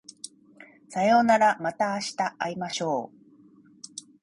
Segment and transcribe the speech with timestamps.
[0.89, 3.17] さようならまた明日会いましょう